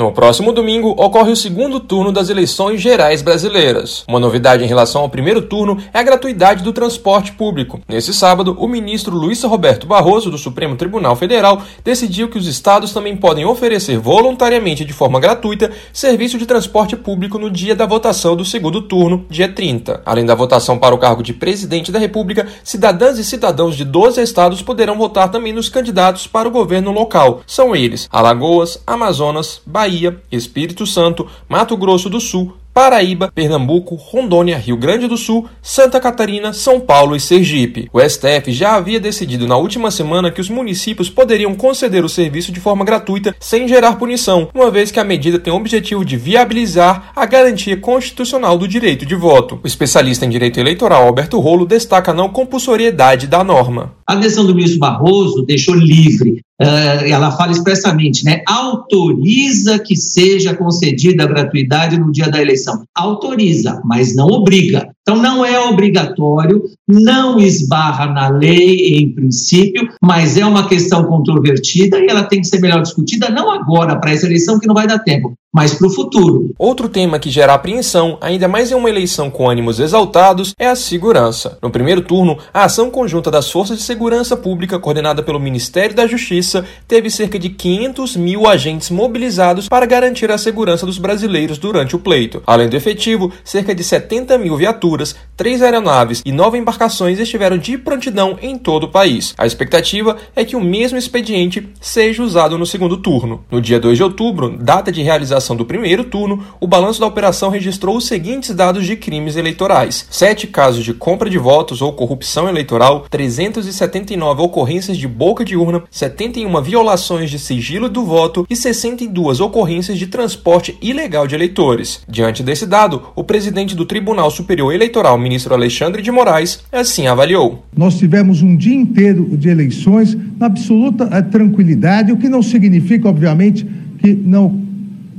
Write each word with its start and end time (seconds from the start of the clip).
No 0.00 0.12
próximo 0.12 0.50
domingo 0.50 0.94
ocorre 0.96 1.30
o 1.30 1.36
segundo 1.36 1.78
turno 1.78 2.10
das 2.10 2.30
eleições 2.30 2.80
gerais 2.80 3.20
brasileiras. 3.20 4.02
Uma 4.08 4.18
novidade 4.18 4.64
em 4.64 4.66
relação 4.66 5.02
ao 5.02 5.10
primeiro 5.10 5.42
turno 5.42 5.76
é 5.92 5.98
a 5.98 6.02
gratuidade 6.02 6.64
do 6.64 6.72
transporte 6.72 7.32
público. 7.32 7.82
Nesse 7.86 8.14
sábado, 8.14 8.56
o 8.58 8.66
ministro 8.66 9.14
Luiz 9.14 9.42
Roberto 9.42 9.86
Barroso, 9.86 10.30
do 10.30 10.38
Supremo 10.38 10.74
Tribunal 10.74 11.14
Federal, 11.16 11.60
decidiu 11.84 12.30
que 12.30 12.38
os 12.38 12.46
estados 12.46 12.94
também 12.94 13.14
podem 13.14 13.44
oferecer 13.44 13.98
voluntariamente 13.98 14.86
de 14.86 14.92
forma 14.94 15.20
gratuita 15.20 15.70
serviço 15.92 16.38
de 16.38 16.46
transporte 16.46 16.96
público 16.96 17.38
no 17.38 17.50
dia 17.50 17.76
da 17.76 17.84
votação 17.84 18.34
do 18.34 18.42
segundo 18.42 18.80
turno, 18.80 19.26
dia 19.28 19.52
30. 19.52 20.00
Além 20.06 20.24
da 20.24 20.34
votação 20.34 20.78
para 20.78 20.94
o 20.94 20.98
cargo 20.98 21.22
de 21.22 21.34
presidente 21.34 21.92
da 21.92 21.98
República, 21.98 22.48
cidadãs 22.64 23.18
e 23.18 23.24
cidadãos 23.24 23.76
de 23.76 23.84
12 23.84 24.18
estados 24.22 24.62
poderão 24.62 24.96
votar 24.96 25.30
também 25.30 25.52
nos 25.52 25.68
candidatos 25.68 26.26
para 26.26 26.48
o 26.48 26.50
governo 26.50 26.90
local. 26.90 27.42
São 27.46 27.76
eles 27.76 28.08
Alagoas, 28.10 28.82
Amazonas, 28.86 29.60
Bahia, 29.66 29.89
Espírito 30.30 30.86
Santo, 30.86 31.26
Mato 31.48 31.76
Grosso 31.76 32.08
do 32.08 32.20
Sul, 32.20 32.54
Paraíba, 32.72 33.32
Pernambuco, 33.34 33.96
Rondônia, 33.96 34.56
Rio 34.56 34.76
Grande 34.76 35.08
do 35.08 35.16
Sul, 35.16 35.48
Santa 35.60 35.98
Catarina, 35.98 36.52
São 36.52 36.78
Paulo 36.78 37.16
e 37.16 37.20
Sergipe. 37.20 37.90
O 37.92 38.00
STF 38.00 38.52
já 38.52 38.76
havia 38.76 39.00
decidido 39.00 39.46
na 39.46 39.56
última 39.56 39.90
semana 39.90 40.30
que 40.30 40.40
os 40.40 40.48
municípios 40.48 41.10
poderiam 41.10 41.54
conceder 41.54 42.04
o 42.04 42.08
serviço 42.08 42.52
de 42.52 42.60
forma 42.60 42.84
gratuita 42.84 43.34
sem 43.40 43.66
gerar 43.66 43.96
punição, 43.96 44.48
uma 44.54 44.70
vez 44.70 44.92
que 44.92 45.00
a 45.00 45.04
medida 45.04 45.38
tem 45.38 45.52
o 45.52 45.56
objetivo 45.56 46.04
de 46.04 46.16
viabilizar 46.16 47.10
a 47.14 47.26
garantia 47.26 47.76
constitucional 47.76 48.56
do 48.56 48.68
direito 48.68 49.04
de 49.04 49.16
voto. 49.16 49.58
O 49.62 49.66
especialista 49.66 50.24
em 50.24 50.30
direito 50.30 50.60
eleitoral 50.60 51.06
Alberto 51.06 51.40
Rolo 51.40 51.66
destaca 51.66 52.12
a 52.12 52.14
não 52.14 52.28
compulsoriedade 52.28 53.26
da 53.26 53.42
norma. 53.42 53.99
A 54.10 54.16
decisão 54.16 54.44
do 54.44 54.56
ministro 54.56 54.80
Barroso 54.80 55.42
deixou 55.42 55.72
livre 55.72 56.42
Uh, 56.60 57.08
ela 57.08 57.30
fala 57.30 57.52
expressamente, 57.52 58.22
né, 58.22 58.42
autoriza 58.46 59.78
que 59.78 59.96
seja 59.96 60.54
concedida 60.54 61.24
a 61.24 61.26
gratuidade 61.26 61.98
no 61.98 62.12
dia 62.12 62.28
da 62.28 62.38
eleição. 62.38 62.84
Autoriza, 62.94 63.80
mas 63.82 64.14
não 64.14 64.26
obriga. 64.26 64.90
Então, 65.10 65.20
não 65.20 65.44
é 65.44 65.58
obrigatório, 65.58 66.62
não 66.88 67.40
esbarra 67.40 68.06
na 68.06 68.28
lei 68.28 68.98
em 68.98 69.12
princípio, 69.12 69.88
mas 70.00 70.36
é 70.36 70.46
uma 70.46 70.68
questão 70.68 71.02
controvertida 71.02 71.98
e 71.98 72.06
ela 72.06 72.22
tem 72.22 72.40
que 72.40 72.46
ser 72.46 72.60
melhor 72.60 72.80
discutida, 72.80 73.28
não 73.28 73.50
agora, 73.50 73.96
para 73.96 74.12
essa 74.12 74.26
eleição, 74.26 74.60
que 74.60 74.68
não 74.68 74.74
vai 74.74 74.86
dar 74.86 75.00
tempo, 75.00 75.34
mas 75.52 75.74
para 75.74 75.88
o 75.88 75.90
futuro. 75.90 76.54
Outro 76.58 76.88
tema 76.88 77.18
que 77.18 77.30
gera 77.30 77.54
apreensão, 77.54 78.18
ainda 78.20 78.46
mais 78.46 78.70
em 78.70 78.74
uma 78.74 78.88
eleição 78.88 79.30
com 79.30 79.48
ânimos 79.48 79.80
exaltados, 79.80 80.54
é 80.58 80.68
a 80.68 80.76
segurança. 80.76 81.58
No 81.60 81.70
primeiro 81.70 82.02
turno, 82.02 82.38
a 82.54 82.64
ação 82.64 82.88
conjunta 82.88 83.30
das 83.30 83.50
Forças 83.50 83.78
de 83.78 83.82
Segurança 83.82 84.36
Pública, 84.36 84.78
coordenada 84.78 85.22
pelo 85.22 85.40
Ministério 85.40 85.94
da 85.94 86.06
Justiça, 86.06 86.64
teve 86.86 87.10
cerca 87.10 87.38
de 87.38 87.48
500 87.50 88.16
mil 88.16 88.48
agentes 88.48 88.90
mobilizados 88.90 89.68
para 89.68 89.86
garantir 89.86 90.30
a 90.30 90.38
segurança 90.38 90.86
dos 90.86 90.98
brasileiros 90.98 91.58
durante 91.58 91.96
o 91.96 91.98
pleito. 91.98 92.42
Além 92.46 92.68
do 92.68 92.76
efetivo, 92.76 93.32
cerca 93.44 93.74
de 93.74 93.82
70 93.82 94.38
mil 94.38 94.56
viaturas, 94.56 94.99
três 95.36 95.62
aeronaves 95.62 96.22
e 96.24 96.32
nove 96.32 96.58
embarcações 96.58 97.18
estiveram 97.18 97.58
de 97.58 97.78
prontidão 97.78 98.38
em 98.40 98.56
todo 98.56 98.84
o 98.84 98.88
país. 98.88 99.34
A 99.36 99.46
expectativa 99.46 100.16
é 100.36 100.44
que 100.44 100.56
o 100.56 100.60
mesmo 100.60 100.98
expediente 100.98 101.68
seja 101.80 102.22
usado 102.22 102.58
no 102.58 102.66
segundo 102.66 102.96
turno. 102.96 103.44
No 103.50 103.60
dia 103.60 103.80
2 103.80 103.96
de 103.96 104.04
outubro, 104.04 104.56
data 104.58 104.92
de 104.92 105.02
realização 105.02 105.56
do 105.56 105.64
primeiro 105.64 106.04
turno, 106.04 106.44
o 106.60 106.66
balanço 106.66 107.00
da 107.00 107.06
operação 107.06 107.50
registrou 107.50 107.96
os 107.96 108.06
seguintes 108.06 108.54
dados 108.54 108.84
de 108.84 108.96
crimes 108.96 109.36
eleitorais: 109.36 110.06
sete 110.10 110.46
casos 110.46 110.84
de 110.84 110.92
compra 110.92 111.30
de 111.30 111.38
votos 111.38 111.82
ou 111.82 111.92
corrupção 111.92 112.48
eleitoral, 112.48 113.06
379 113.10 114.42
ocorrências 114.42 114.96
de 114.96 115.08
boca 115.08 115.44
de 115.44 115.56
urna, 115.56 115.82
71 115.90 116.62
violações 116.62 117.30
de 117.30 117.38
sigilo 117.38 117.88
do 117.88 118.04
voto 118.04 118.46
e 118.48 118.56
62 118.56 119.40
ocorrências 119.40 119.98
de 119.98 120.06
transporte 120.06 120.76
ilegal 120.80 121.26
de 121.26 121.34
eleitores. 121.34 122.02
Diante 122.08 122.42
desse 122.42 122.66
dado, 122.66 123.08
o 123.14 123.24
presidente 123.24 123.74
do 123.74 123.84
Tribunal 123.84 124.30
Superior 124.30 124.72
Eleitoral, 124.80 125.18
ministro 125.18 125.52
Alexandre 125.52 126.00
de 126.00 126.10
Moraes, 126.10 126.60
assim 126.72 127.06
avaliou. 127.06 127.66
Nós 127.76 127.98
tivemos 127.98 128.40
um 128.40 128.56
dia 128.56 128.74
inteiro 128.74 129.36
de 129.36 129.50
eleições 129.50 130.16
na 130.38 130.46
absoluta 130.46 131.06
eh, 131.12 131.20
tranquilidade, 131.20 132.10
o 132.10 132.16
que 132.16 132.30
não 132.30 132.42
significa, 132.42 133.06
obviamente, 133.06 133.66
que 133.98 134.14
não 134.14 134.58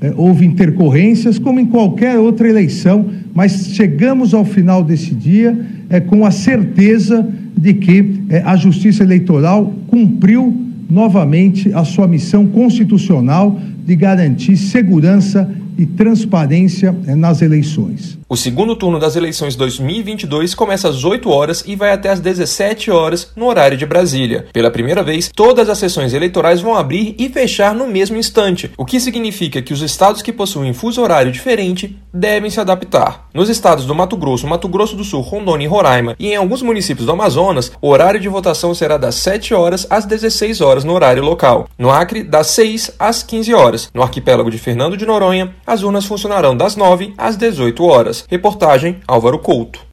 é, 0.02 0.12
houve 0.18 0.48
intercorrências, 0.48 1.38
como 1.38 1.60
em 1.60 1.68
qualquer 1.68 2.18
outra 2.18 2.50
eleição, 2.50 3.06
mas 3.36 3.68
chegamos 3.76 4.34
ao 4.34 4.44
final 4.44 4.84
desse 4.84 5.14
dia 5.14 5.56
é, 5.92 6.00
com 6.00 6.26
a 6.26 6.32
certeza 6.32 7.24
de 7.56 7.76
que 7.76 8.24
é, 8.30 8.42
a 8.44 8.56
Justiça 8.56 9.04
Eleitoral 9.04 9.72
cumpriu 9.86 10.58
novamente 10.90 11.72
a 11.72 11.86
sua 11.86 12.08
missão 12.08 12.48
constitucional 12.48 13.60
de 13.86 13.96
garantir 13.96 14.58
segurança 14.58 15.50
e 15.78 15.86
transparência 15.86 16.96
é, 17.08 17.16
nas 17.16 17.42
eleições. 17.42 18.20
O 18.30 18.38
segundo 18.38 18.76
turno 18.76 19.00
das 19.00 19.16
eleições 19.16 19.56
2022 19.56 20.56
começa 20.56 20.88
às 20.88 21.04
8 21.04 21.30
horas 21.30 21.64
e 21.68 21.76
vai 21.76 21.92
até 21.92 22.10
às 22.10 22.20
17 22.20 22.90
horas 22.90 23.32
no 23.36 23.46
horário 23.48 23.76
de 23.76 23.86
Brasília. 23.86 24.46
Pela 24.54 24.72
primeira 24.72 25.04
vez, 25.04 25.30
todas 25.36 25.68
as 25.70 25.78
sessões 25.78 26.14
eleitorais 26.14 26.62
vão 26.62 26.78
abrir 26.78 27.14
e 27.18 27.28
fechar 27.28 27.76
no 27.76 27.88
mesmo 27.88 28.16
instante, 28.16 28.72
o 28.78 28.86
que 28.86 29.00
significa 29.00 29.62
que 29.62 29.74
os 29.74 29.82
estados 29.82 30.22
que 30.22 30.32
possuem 30.32 30.72
fuso 30.72 31.02
horário 31.02 31.32
diferente 31.32 31.98
devem 32.14 32.50
se 32.50 32.60
adaptar. 32.60 33.28
Nos 33.34 33.50
estados 33.50 33.86
do 33.86 33.96
Mato 33.96 34.16
Grosso, 34.16 34.48
Mato 34.48 34.68
Grosso 34.70 34.96
do 34.96 35.04
Sul, 35.04 35.22
Rondônia 35.22 35.66
e 35.66 35.68
Roraima, 35.68 36.16
e 36.18 36.28
em 36.30 36.36
alguns 36.36 36.62
municípios 36.62 37.06
do 37.06 37.12
Amazonas, 37.12 37.72
o 37.82 37.90
horário 37.90 38.20
de 38.20 38.30
votação 38.30 38.74
será 38.74 38.98
das 38.98 39.16
7 39.16 39.54
horas 39.54 39.86
às 39.90 40.06
16 40.06 40.62
horas 40.62 40.84
no 40.86 40.94
horário 40.94 41.24
local. 41.24 41.68
No 41.78 41.90
Acre, 41.90 42.24
das 42.24 42.48
6 42.48 42.92
às 42.98 43.24
15 43.24 43.54
horas. 43.72 43.90
No 43.94 44.04
arquipélago 44.04 44.52
de 44.52 44.58
Fernando 44.58 44.98
de 44.98 45.06
Noronha, 45.06 45.56
as 45.66 45.82
urnas 45.82 46.06
funcionarão 46.06 46.56
das 46.56 46.76
9 46.76 47.14
às 47.18 47.38
18 47.38 47.84
horas. 47.86 48.26
Reportagem 48.30 49.00
Álvaro 49.08 49.40
Couto. 49.40 49.82